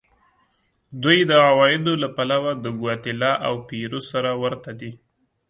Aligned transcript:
دوی 1.03 1.19
د 1.29 1.31
عوایدو 1.49 1.93
له 2.03 2.07
پلوه 2.15 2.51
د 2.63 2.65
ګواتیلا 2.79 3.31
او 3.47 3.53
پیرو 3.67 4.01
سره 4.11 4.31
ورته 4.43 4.71
دي. 4.79 4.91